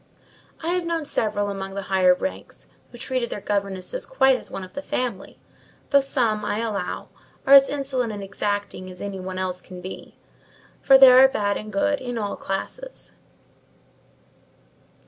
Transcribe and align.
I 0.63 0.69
have 0.69 0.83
known 0.83 1.05
several 1.05 1.51
among 1.51 1.75
the 1.75 1.83
higher 1.83 2.15
ranks 2.15 2.69
who 2.91 2.97
treated 2.97 3.29
their 3.29 3.39
governesses 3.39 4.03
quite 4.07 4.35
as 4.35 4.49
one 4.49 4.63
of 4.63 4.73
the 4.73 4.81
family; 4.81 5.37
though 5.91 6.01
some, 6.01 6.43
I 6.43 6.57
allow, 6.57 7.09
are 7.45 7.53
as 7.53 7.69
insolent 7.69 8.11
and 8.11 8.23
exacting 8.23 8.89
as 8.89 8.99
any 8.99 9.19
one 9.19 9.37
else 9.37 9.61
can 9.61 9.79
be: 9.79 10.15
for 10.81 10.97
there 10.97 11.23
are 11.23 11.27
bad 11.27 11.55
and 11.55 11.71
good 11.71 12.01
in 12.01 12.17
all 12.17 12.35
classes." 12.35 13.11